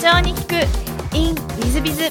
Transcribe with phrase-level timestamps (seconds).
[0.00, 0.54] 長に聞く
[1.14, 2.04] in ウィズビズ。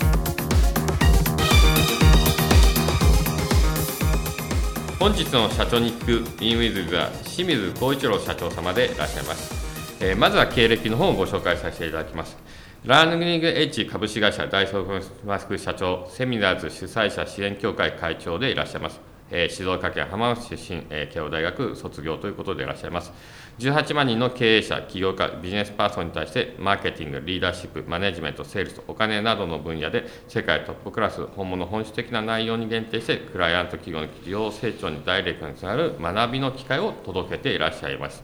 [5.00, 12.38] 本日の社長に聞く in ウィズビズは清水光一郎社長様でいらっしゃいます、えーまずは経歴の方をご紹介させていただきます。
[12.86, 19.00] ラーニングエッジ株式会社代表マスク社長セミナーズ主催者支援協会会長でいらっしゃいます。
[19.32, 23.12] えー静岡県浜松市出身、えー慶応大学卒業ということでいらっしゃいます。
[23.60, 38.24] 18万人の経営者、起業家、ビジネスパーソンに対して、マーケティング、リーダーシップ、マネジメント、セールス、お金などの分野で、世界トップクラス、本物本質的な内容に限定して、クライアント企業の企業成長にダイレクトにつながる学びの機会を届けていらっしゃいます。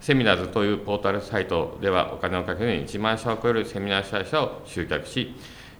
[0.00, 5.34] セミナーズというポータルサイトでは、お金をかけずに1万社を超えるセミナー主催者を集客し、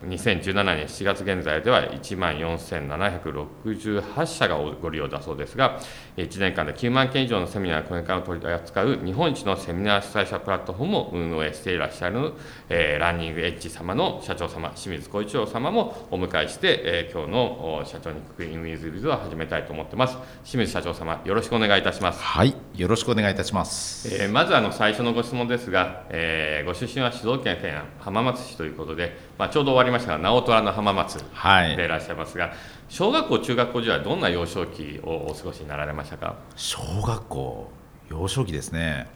[0.05, 5.81] 2017年7月現在では1万4768社がご利用だそうですが、
[6.17, 12.33] 1年間で9万件以上のセミナー、講演会を取り扱う日本一のセミナー主催者プラットフォームを運営していらっしゃる、
[12.71, 20.17] えーランニングエッジ様の社長様、清水光一郎様もお迎えして、えー今日のお社長にクイーンウィズビズを始めたいと思ってます。
[20.45, 22.23] 清水社長様、よろしくお願いいたします。
[22.23, 24.09] はい、よろしくお願いいたします。
[24.23, 32.53] えーまずあの最初のご質問ですが、えーご出身は静岡県浜松市ということで、まあ、ちょうど終わりましたが直虎の浜松はいでいらっしゃいますが、
[32.89, 36.37] 小学校中学校時代どんな幼少期をお過ごしになられましたか？
[36.57, 37.71] 小学校、
[38.09, 39.09] 幼少期ですね。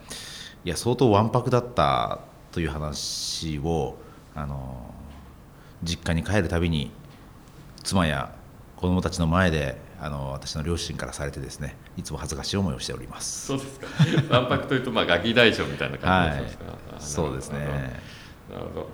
[0.65, 2.21] いや、相当わんぱくだった
[2.53, 3.97] という話を、
[4.35, 4.93] あの
[5.83, 6.91] 実家に帰るたびに
[7.83, 8.33] 妻や
[8.77, 13.47] 子供たちの前であの私の両親からされてですねいつも恥ずかしい思いをしております。
[13.47, 13.87] そうですか。
[14.35, 16.65] わんぱくというとまあガキ大将みたいな感じですか、
[16.97, 17.59] あそうですね。
[18.51, 18.89] なるほど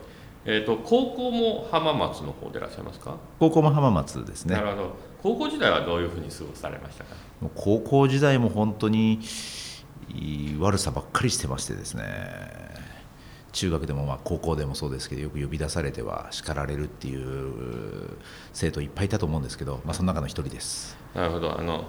[0.48, 4.55] えー、と高校も浜松の方でいらっしゃいますか、高校も浜松ですね。
[4.55, 4.97] なるほど。
[5.22, 7.16] 高校時代はどういうふうに過ごされましたか？
[7.41, 9.19] もう高校時代も本当に
[10.61, 12.05] 悪さばっかりしてましてですね。
[13.52, 18.19] 中学でもまあ高校でもそうですけどよく呼び出されては叱られるっていう
[18.52, 20.96] 生徒いっぱいいたと思うんですけど、まあ、その中の一人です。
[21.14, 21.58] なるほど。
[21.58, 21.85] あの、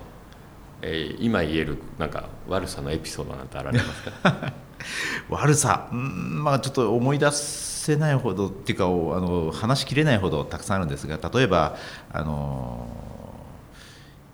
[0.81, 4.53] えー今言えるなんか悪さのエピソードなんてあられますか？
[5.29, 5.89] 悪さ。
[5.91, 11.75] うーんまあちょっと思い出せないほどっていうかおあの話しきれないほどたくさんあるんですが例えば
[12.11, 12.87] あの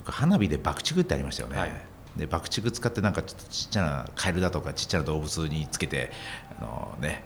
[0.05, 1.71] 花火で爆竹ってありましたよね、はい。
[2.17, 6.11] で爆竹使ってなんかちょっとちっちゃなカエルだとかちっちゃな動物につけて
[6.59, 7.23] あのね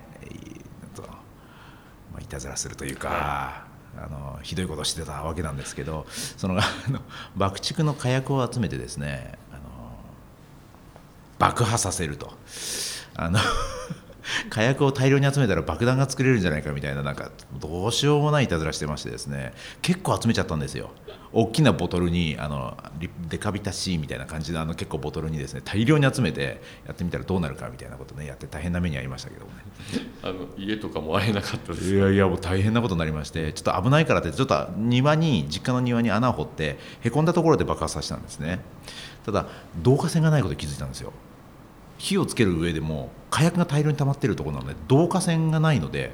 [2.18, 7.00] まあ、いたずらするというか、あのひどいことをしてたわけなんですけどそのあの
[7.36, 9.62] 爆竹の火薬を集めてですねあの
[11.38, 12.34] 爆破させると
[13.18, 13.40] あの
[14.50, 19.54] 火薬を大量に集めたら爆弾が作れるんじゃないかみたいななんかどうしようもないいたずらしてましてですね。
[19.82, 20.92] 結構集めちゃったんですよ。
[21.34, 29.64] 大きなボトルにあのリデカビタ C みたいな感じのあの結構ボトルにですね大量に集めてやってみたらどうなるかみたいなことねやって大変な目に遭いましたけどもね。
[30.24, 31.94] あの家とかも会えなかったです。
[31.94, 38.60] いやいやもう大変なことになりましてちょっと危ないからってちょっと庭に実家の庭に穴を掘ってへこんだところで爆発させたんですね。
[39.26, 41.12] ただ導火線がないことに気づいたんですよ
[41.98, 46.12] 火をつける上でも火薬が大量に溜まっているところなので導火線がないので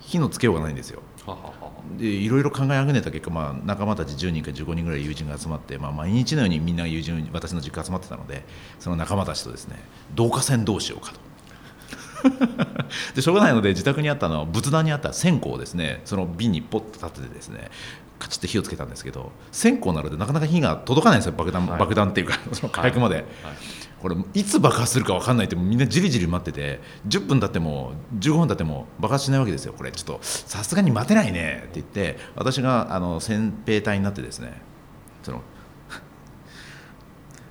[0.00, 1.02] 火のつけようがないんですよ。
[1.26, 8.42] はははでいろいろ考えあぐねた結果、まあ、仲間たち10人か15人ぐらい友人が集まって、まあ、毎日のようにみんな友人私の実家集まってたので
[8.78, 9.76] その仲間たちとですね
[10.16, 11.20] 導火線どうしようかと。
[13.14, 17.70] でしょうがないので自宅にあったのは仏壇にあった線香をですねその瓶にポッと立ててですね
[18.18, 21.78] カチッと火をつけたんですけど線香なのでなかなか火が届かないんですよ爆弾,、はい。
[21.78, 23.14] 爆弾っていうかその火薬まで。
[23.14, 23.24] はい
[24.00, 29.74] これいつ爆発するか分かんないってみんなじりじり待ってて10分経っても15分経っても爆発しないわけですよ。
[29.74, 34.62] これちょっとさすがに待てないねって言って私があの先兵隊になってですね
[35.22, 35.42] その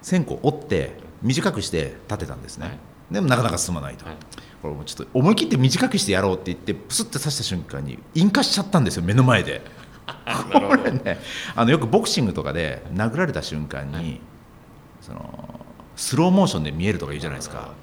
[0.02, 2.78] 線香を折って短くして立てたんですね、はい。
[3.12, 4.16] でもなかなか進まないと、はい。
[4.62, 9.62] これもうちょっと思い切って短くしてやろうって言ってプスって刺した瞬間に引火しちゃったんですよ目の前で。
[10.52, 11.20] これね
[11.56, 14.22] あのよくボクシングとかで殴られた瞬間に、はい。
[15.02, 15.59] その
[16.00, 17.74] スローモーションで見えるとか言うじゃないですか。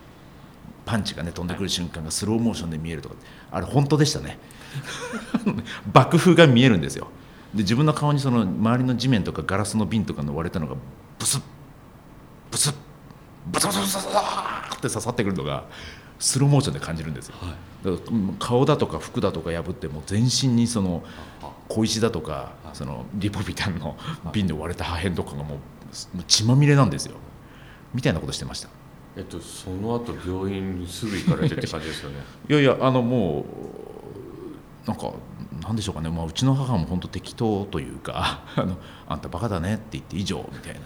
[0.87, 3.15] パンチがね飛んでくる瞬間がスローモーションで見えるとか。
[3.51, 4.39] あれ本当でしたね。
[5.93, 7.09] 爆風が見えるんですよ。
[7.55, 10.77] で自分の顔にその周りの地面とかガラスの瓶とかの割れたのが
[11.19, 11.43] ブスッ
[12.51, 12.75] ブスッ
[13.49, 15.65] ブスッブスッブブスッって刺さってくるのが
[16.19, 17.35] スローモーションで感じるんですよ、
[17.85, 21.05] だからうん顔だとか服だとか破ってもう全身にその
[21.69, 23.95] 小石だとかそのリポビタンの
[24.33, 25.59] 瓶で割れた破片とかがもう
[26.27, 27.17] 血まみれなんですよ
[27.97, 28.69] みたいなことしてました。
[29.17, 32.17] えっとその後病院にすぐ行かれてって感じですよね。
[32.51, 33.47] いやいやあのも
[34.85, 35.13] うなんか
[35.63, 38.77] なんでしょうかね、まあ、うちの母も本当適当というか あの
[39.09, 40.81] あんたバカだねって言って以上みたいな。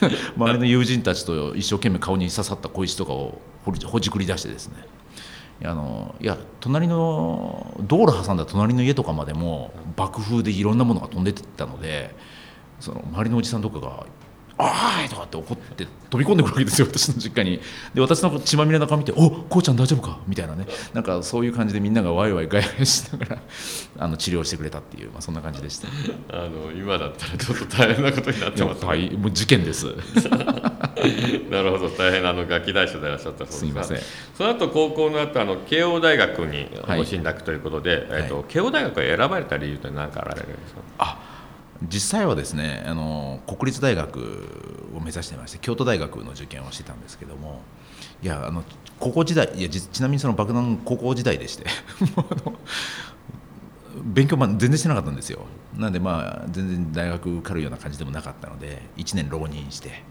[0.36, 4.74] 周りの友人たちと一生懸命顔に刺さった小石とかをほじくり出してですね。
[5.64, 12.14] あのいや隣の道路挟んだ隣の家とかまでも爆風でいろんなものが飛んでってたので
[12.78, 14.06] その周りのおじさんとかが
[14.58, 17.60] 「あーい!」とかって怒って飛び込んでくるわけですよ私の実家に。
[17.94, 20.66] で私の血まみれな顔見て「おこうちゃん大丈夫か?」みたいなね。
[20.94, 23.38] なんかそういう感じでみんながワイワイガヤガヤしながら
[23.98, 25.88] あの治療してくれたっていう、まあ、そんな感じでした。
[26.32, 28.88] あの今だったらちょっと大変なことになってますね。
[28.88, 29.86] はいもう事件です。
[31.50, 31.88] なるほど。
[31.90, 33.98] 大変なあのガキ大将でいらっしゃったそうですすみません。
[34.36, 40.80] その後高校の後あの慶応大学にはいご進学ということで、えっとは慶応大学が選ばれた理由って何かあられるんですか？
[40.98, 41.18] あ
[41.88, 47.62] 実際はですねあの国立大学を目指してまして京都大学の受験をしてたんですけども
[48.22, 48.62] いやあの
[48.98, 51.64] 高校時代いやちなみにその爆弾高校時代でして
[54.04, 55.40] 勉強全然してなかったんですよ。
[55.76, 60.02] なんでまあ全然大学受かるような感じでもなかったので1年浪人して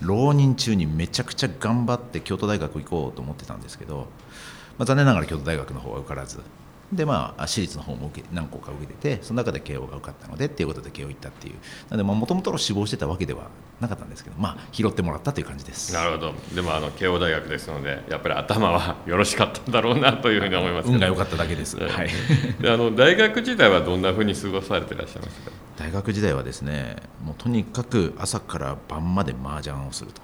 [0.00, 4.06] 浪人中にめちゃくちゃ頑張って京都大学行こうと思ってたんですけど、
[4.78, 6.40] まあ、残念ながら京都大学の方は受からず。
[6.92, 11.54] でまあ私立の方も受け何校か受けててその中で慶応が受かったのでっていうことで慶応行ったっていう。
[11.88, 13.48] なのでもともと志望してたわけでは
[13.80, 15.92] なかったんですけどまあ拾ってもらったという感じです。
[15.92, 16.34] なるほど。
[16.54, 22.10] でもあの慶応大学ですのでやっぱり頭はよろしかったんだろうなというふうに思います運が良かっただけです、はい。
[22.64, 25.56] あの大学時代はどんなふうに過ごされていらっしゃいましたか？
[25.80, 30.20] 大学時代はですねもうとにかく朝から晩まで麻雀をすると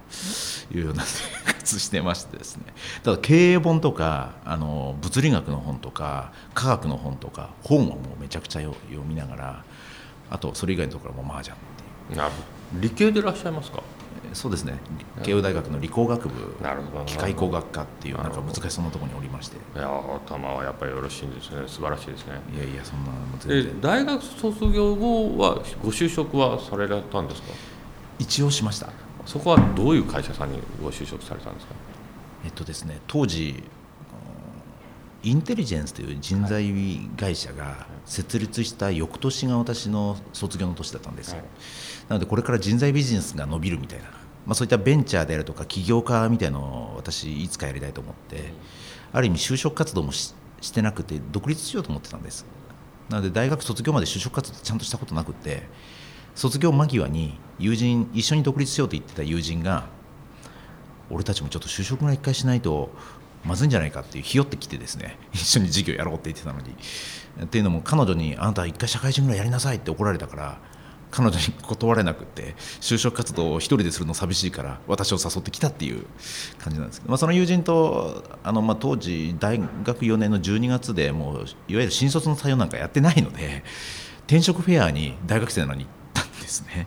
[0.76, 2.64] いうような生活してましてですね。
[3.02, 8.76] ただ経営本とかあの物理学の本とか科学の本とか本はもうめちゃくちゃ読
[9.08, 9.64] みながら
[10.28, 11.58] あとそれ以外のところも麻雀っ
[12.08, 12.18] ていう。
[12.18, 12.44] なるほど
[12.82, 13.82] 理系でいらっしゃいますか？
[14.32, 14.78] そうですね。
[15.22, 16.56] 慶応大学の理工学部
[17.06, 19.56] 機械工学科っていうなんか難しそうなところにおりまして。
[19.56, 19.88] いや
[20.26, 21.62] 頭はやっぱりよろしいんですね。
[21.66, 22.40] 素晴らしいですね。
[22.54, 27.48] いやいやそんなの全で然大学卒業後はご就職はされたんですか？
[28.18, 28.90] 一応しました。
[29.24, 31.74] そこはどういう会社さんにご就職されたんですか？
[32.44, 33.62] えっとですね当時
[35.26, 36.72] インテリジェンスという人材
[37.16, 41.46] 会社が設立した翌年が私の卒業の年だったんですよ、はい。
[42.10, 48.52] なのでこれから人材ビジネスが伸びるみたいな、まあ、そういったベンチャーであるとか起業家みたいなのを私いつかやりたいと思って、
[49.12, 52.46] ある意味就職活動もししてなくて独立しようと思ってたんです。
[53.08, 55.64] なので大学卒業まで就職活動ちゃんとしたことなくて
[56.36, 59.86] 卒業間際に友人一緒に独立しようと言ってた友人が
[61.10, 62.90] 俺たちもちょっと就職が一回しないと
[63.46, 66.74] まずいんじゃないかっていうひよってきてですね 一緒に授業やろうって言ってたのに。
[67.44, 70.58] っていうのも彼女にあなた一回社会人ぐらいやりなさいって怒られたから
[71.10, 76.04] 彼女に断れなくって就職活動を一人でするの寂しいから私を誘ってきたっていう
[76.58, 81.36] 感じなんですけど、まあ、その友人とあの、まあ、当時大学4年の12月でもう
[81.68, 83.64] いわゆる新卒の採用なんかやってないので
[84.26, 86.86] 転職フェアに大学生なのに行ったんですね。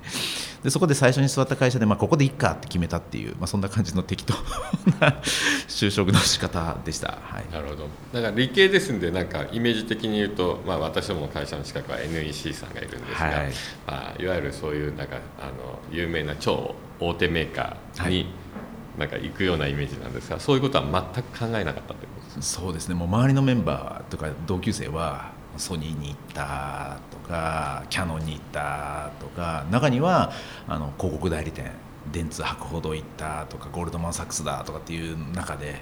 [0.63, 4.33] でそこで最初に座った会社で、まあ、ここでいっかって決めたっていう、まあ、そんな感じの適当
[4.99, 5.21] な
[5.67, 7.87] 就職の仕方でした、はい、なるほど。
[8.13, 13.49] だから理系ですんでなんかイメージ的に言うと、まあ、私どもの会社の近くは NEC さんがいるんですが、はい。
[13.49, 13.53] い
[13.87, 18.27] まあ、いわゆるそういうなんかあの有名な超大手メーカーに
[18.97, 22.95] なんか行くようなイメージなんですがそういうことは全く考えなかったということですそうですね。
[22.95, 30.31] もう周りのメンバーとか同級生はソニーに行ったとかキャノンに行ったとか中には
[30.67, 31.71] あの広告代理店
[32.11, 35.81] 電通博報堂行ったとかゴールドマン・サックスだとかっていう中で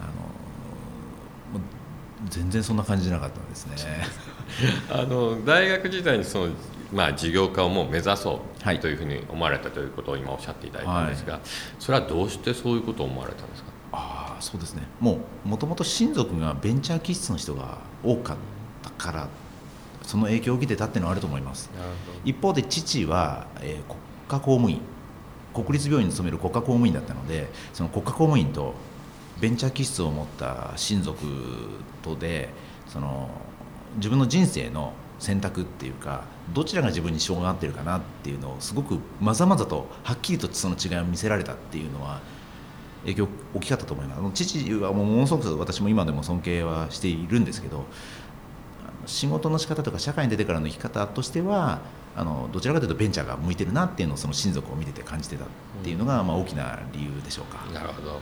[0.00, 1.60] あの
[2.28, 3.76] 全然そんな感じじゃなかったんですね。
[4.90, 6.52] あの大学時代にその、
[6.92, 8.80] まあ、事業家をもう目指そうはい。
[8.80, 11.40] というふうに思われたということを今おっしゃっていただいたんですが、
[11.78, 13.68] それはどうしてそういうことを思われたんですか？
[13.92, 14.82] ああそうですね。
[15.00, 18.42] もうもともと親族がベンチャー気質の人が多かった
[18.90, 19.28] から
[20.02, 21.70] その影響を受けてたっていうのはあると思います。
[22.24, 23.94] 一方で父は、えー
[24.26, 24.80] 国家公務員
[25.54, 28.74] 国立病院に勤める国家公務員だったのでその国家公務員と
[29.40, 31.26] ベンチャー気質を持った親族
[32.02, 32.48] とで
[32.86, 33.28] その
[33.96, 42.20] 自分の人生の選択っていうかどちらが自分に性が合ってるかなっていうのをすごくまざまざとはっきりとその違いを見せられたっていうのは
[43.02, 44.46] 影響大きかったと思います。
[44.46, 47.84] 父はもうものすごく私も今でも尊敬はしているんですけど
[49.06, 51.80] 仕事の仕方とか社会に出てからの生き方としては
[52.16, 55.48] あのどちらかというとベンチャーが向いてるなっていうのをその親族を見てて感じてたっ
[55.82, 57.64] ていうのが、まあ、大きな理由でしょうか。
[57.72, 58.20] なるほど。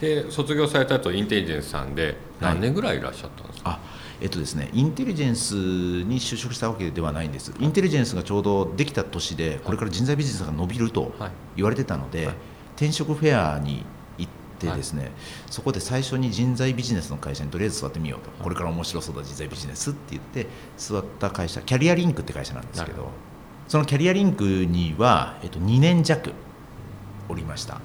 [0.00, 3.80] で卒業された後インテリジェンスさんで何年ぐらいいらっしゃったんですか、あ
[4.20, 7.52] えっとですねインテリジェンスに就職したわけではないんです。
[7.58, 11.30] インテリジェンスがちょうどできた年でこれから人材ビジネスが伸びるとはい。
[11.56, 12.36] 言われてたので、はい。
[12.76, 13.84] 転職フェアに行
[14.58, 15.12] ってですね、
[15.48, 20.46] そこで最初に人材ビジネスの会社にとりあえず座ってみようと、これから面白そうだ人材ビジネスって言って
[20.76, 23.08] 座った会社キャリアリンクって会社なんですけど
[23.68, 26.32] そのキャリアリンクには、えっと、2年弱
[27.28, 27.80] おりました。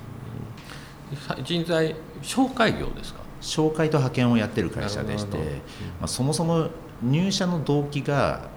[1.27, 3.19] さ人材紹介業ですか？
[3.41, 5.37] 紹介と派遣をやってる会社でして、
[5.99, 6.69] まあ、そもそも
[7.01, 8.47] 入社の動機が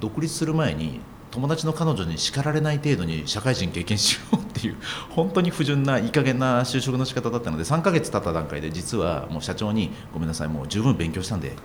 [0.00, 1.00] 独立する前に
[1.32, 4.76] 友達の彼女に叱られない程度に社会人経験しようっていう
[5.10, 11.56] 本当に不純ないい加減な就職の仕方だったので3ヶ月経った段階で実はもう社長にごめんなさいもう十分勉強したんで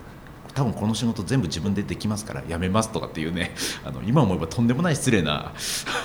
[0.55, 3.53] 多分この仕事全部自分でできますから辞めますとかっていうね
[3.85, 5.51] あの今思えばとんでもない失礼な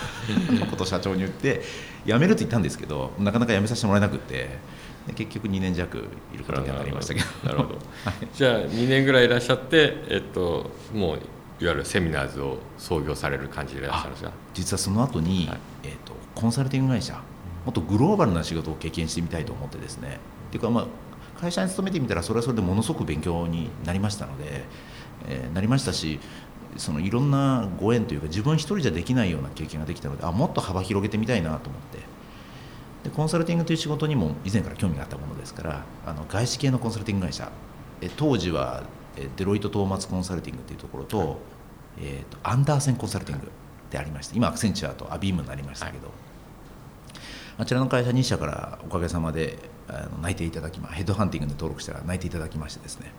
[0.69, 1.63] ことを社長に言って
[2.05, 4.59] 辞めると言ったんですけどなかなか辞めさせてもらえなくて
[5.15, 5.99] 結局2年弱
[6.35, 7.27] いることになりましたけど。
[7.45, 7.79] なるほど。
[8.35, 11.19] じゃあ2年ぐらいいらっしゃって、えっと、もう
[11.63, 14.33] いわゆるセミナーズを創業される感じでいらっしゃるんですか？
[14.53, 17.15] 実はその後に、はい、えーと、コンサルティング会社
[17.65, 20.19] もっとグローバルな仕事を経験してみたいと思ってですね。
[20.49, 20.87] っていうかまあ
[21.41, 24.65] 会社に勤めてみたらそれはそれでものすごく勉強になりましたので、
[25.29, 26.19] えー、なりましたし
[26.77, 31.99] そのいろんなご縁というか自分一人じゃできないような経験ができたのであもっと幅広げてみたいなと思って。
[33.05, 37.51] でコンサルティングという仕事にも以前から興味があったものですからあの外資系のコンサルティング会社。
[38.01, 38.83] え当時は
[39.37, 41.39] デロイト・トーマツコンサルティングというところと,、
[41.99, 43.51] えーと、アンダーセンコンサルティング
[43.91, 46.15] でありまして今アクセンチュアとアビームになりましたけど、はい、
[47.59, 53.13] あちらの会社2社からおかげさまであの内定いただきまヘッドハンティングで登録したら内定いただきましてですね。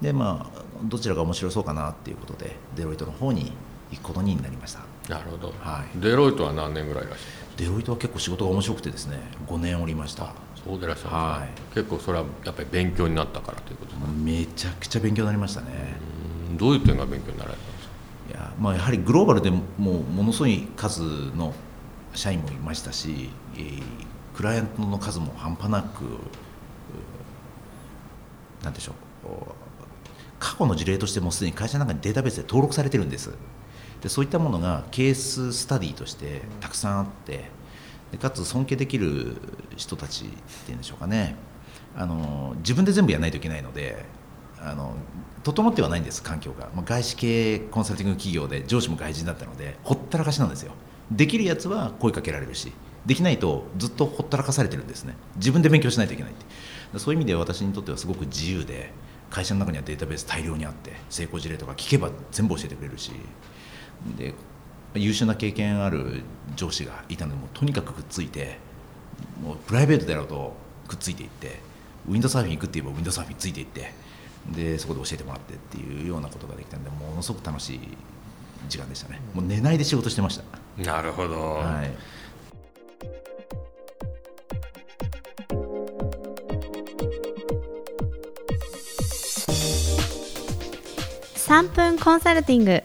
[0.00, 3.52] でまあどちらが面白そうかなっていうことでデロイトの方に
[3.90, 4.80] 行くことになりました。
[5.08, 9.18] なるほど、はい、デロイトは何年ぐらいいらっしゃるデロイトは結構仕事が面白くてですね
[9.48, 10.32] 5年おりました
[10.64, 14.12] そうでらっしゃるはい、結構それはやっぱり勉強になったからということですか？
[14.12, 15.96] めちゃくちゃ勉強になりましたね。
[16.58, 17.94] どういう点が勉強になられたんですか？
[18.30, 21.00] いや、まあ、やはりグローバルでももうものすごい数
[21.34, 21.54] の
[22.14, 23.82] 社員もいましたし、えー、
[24.36, 26.04] クライアントの数も半端なく
[28.62, 28.94] なんでしょう
[30.38, 33.32] 過去の事例としてもすでに会社の中にデータベースで登録されてるんです。
[34.02, 37.50] でそういったものがケーススタディとしてたくさんあって
[38.12, 39.36] でかつ尊敬できる
[39.76, 40.28] 人たちっ
[40.64, 41.36] ていうんでしょうかね。
[41.96, 44.04] あの自分で全部やらないといけないので
[44.60, 44.94] あの
[45.42, 50.72] 整ってはないんです環境が、まあ、外資系コンサルティング企業で上司も外人だったのでほったらかしなんですよ。
[51.10, 52.72] できるやつは声かけられるし
[53.06, 55.16] できないとずっとほったらかされてるんですね。
[55.36, 56.98] 自分で勉強しないといけないって。
[56.98, 58.92] そういう意味で私にとってはすごく自由で
[59.30, 63.12] 会社の中にはデータベース大量にあって成功事例とか聞けば全部教えてくれるし
[64.18, 64.34] で
[64.94, 66.22] 優秀な経験ある
[66.56, 68.58] 上司がいたのでもとにかくくっついて
[69.42, 70.54] もうプライベートであろうと
[70.88, 71.60] くっついていって
[72.08, 73.92] ウィンドサーフィン行くって言えばウィンドサーフィンついていって
[74.52, 77.80] でそこで教えてもらってっていうようなことができたんでものすごく楽しい
[78.68, 79.20] 時間でしたね。
[79.34, 80.44] もう寝ないで仕事してました。
[80.82, 81.92] なるほど、はい。
[91.34, 92.82] 3分コンサルティング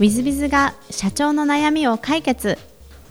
[0.00, 2.56] ウィズビズが社長の悩みを解決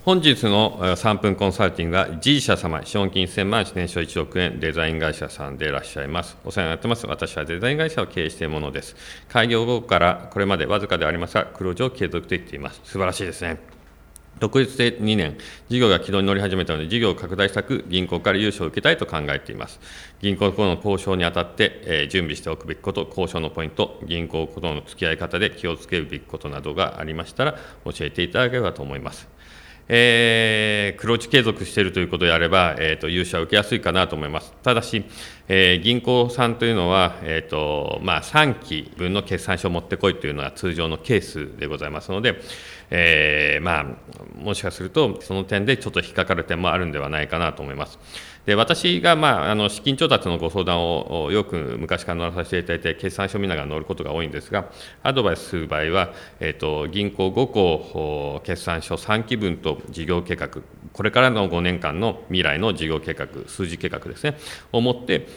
[0.03, 6.35] 本日の3分コンサルティングは G 社様、資本金1000万、年商1億円、デザイン会社さんでいらっしゃいます。
[6.43, 7.05] お世話になってます。
[7.05, 8.95] 私はデザイン会社を経営しているものです。
[9.27, 12.81] 開業後からこれまでわずかでありますが、黒字を継続できています。
[12.85, 13.78] 素晴らしいですね。
[14.39, 19.79] 独立で2年、事業が軌道に乗り始めたので、事業を拡大したく、銀行から融資を受けたいと考えています。
[20.21, 29.27] 銀行との交渉にあたって、えー、準備しておくべきこと、交渉のポイント、銀行との付き合い方で気をつけるべきことなどがありましたら、教えていただければと思います。
[29.91, 34.53] えー、黒字継続しているということであれば、えーと、融資は受けやすいかなと思います。
[34.61, 35.03] ただし、
[35.47, 42.39] えー、銀行さんというのは、えーとまあ、3期分の決算書を持ってこいというのは通常のケースでございますので、
[42.91, 43.85] えー、まあ、
[44.37, 47.97] もしかするとその点でちょっと引っかかる点もあるんではないかなと思います。
[48.45, 54.71] で私が、まあ、あの資金調達のご相談をよく昔から乗らさせていただいて、決算書見ながら乗ることが多いんですが、
[55.03, 60.49] アドバイスする場合は、えーと、銀行5個決算書3期分と事業計画、
[60.93, 64.37] これからの5年間の未来の事業計画、数字計画ですね、
[64.71, 65.27] をもって、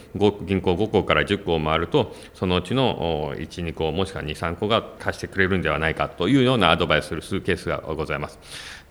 [0.43, 8.39] 銀行5個から10個を回ると、そのうちの1、2個、もしくは2、3個が貸してくれるんではないかというようなアドバイスするケースがございます。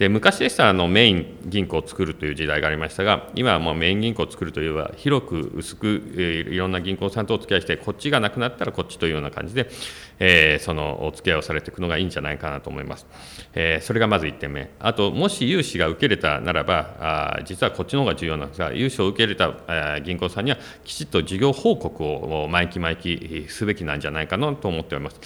[0.02, 9.70] で昔でしたらあのメイン銀行を作るという時代がありましたが、今はもうメイン銀行を作るというは、広く薄く、いろんな銀行さんとお付き合いして、こっちがなくなったらこっちというような感じで、
[10.18, 13.06] えー、そのお付き合いをされていくのがいいんじゃないかなと思います。
[13.54, 14.72] えー、それがまず1点目。
[14.80, 25.20] あと、もし融資が受けれたならば、あ実はこっちの方が重要なんですが、融資を受け入れた、銀行さんには、きちっと事業報告を毎期毎期すべきなんじゃないかなと思っております。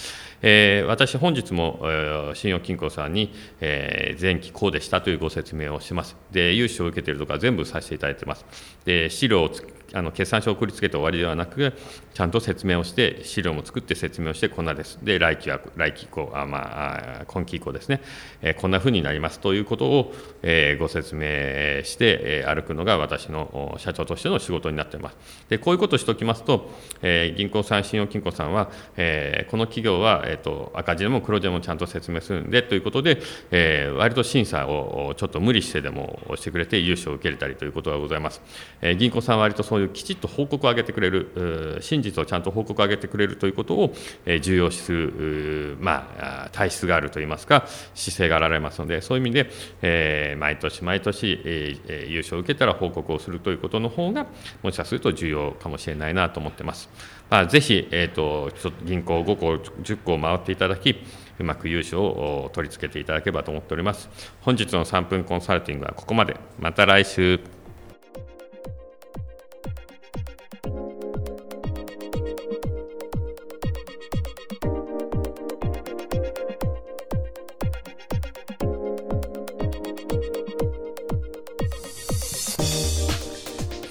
[0.48, 6.14] えー、私、本日も、えー、信用金庫さんに、えー、前期こうでしたというご説明をします。
[6.30, 8.44] で、融資を受けているとか全部させていただいてます。
[8.84, 9.50] で、資料を
[9.92, 11.72] あの決算書を送りつけて終わりではなく
[12.14, 14.98] ちゃんと説明をして資料も作って説明をしてこんなです。
[15.02, 18.00] で来期は来期以降あ、まあ、今期以降ですね、
[18.42, 19.38] え、こんなふうになります。
[19.38, 25.16] ということを、えー、ご説明して、え、歩くのが私の社長としての仕事になっています。
[25.48, 26.70] でこういうことをしておきますと、
[27.02, 38.40] え、銀行さん信用金庫さんは、え、この企業は、えーと、赤字でも黒字でもちゃんと説明するんでということで、えー、割と審査をちょっと無理してでもしてくれて融資を受けれたりということがございます、
[38.80, 43.94] え、銀行さんは割とそういうきちっと報告を上げてくれる真実をちゃんと報告を上げてくれるということを、
[44.40, 49.50] 重要視する、まあ、体質があるといいますか姿勢があられますのでそういう意味で、
[49.82, 54.26] えー、毎年毎年、えー、優勝を受けたら報告をするということの方が
[54.62, 56.88] もしかすると重要かもしれないなと思ってます。
[57.28, 59.52] まあ、ぜひ、えーと、と銀行5個、
[59.82, 60.96] 10個回っていただき、
[61.38, 64.08] うまく融資を取り付けていただければと思っております。
[64.40, 66.36] 本日の3分コンサルティングはここまで。
[66.58, 67.55] また来週。